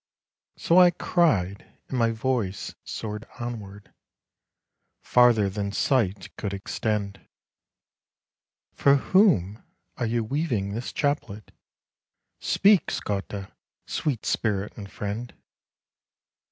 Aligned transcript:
So 0.57 0.79
I 0.79 0.89
cried 0.89 1.77
and 1.87 1.95
my 1.99 2.09
voice 2.09 2.73
soared 2.83 3.25
onward 3.39 3.93
Farther 5.03 5.47
than 5.47 5.71
sight 5.71 6.35
could 6.37 6.55
extend 6.55 7.27
"For 8.73 8.95
whom 8.95 9.61
are 9.97 10.07
you 10.07 10.23
weaving 10.23 10.71
this 10.73 10.91
chaplet? 10.91 11.51
Speak, 12.39 12.89
Scotta! 12.89 13.51
sweet 13.85 14.25
spirit 14.25 14.75
and 14.75 14.91
friend." 14.91 15.35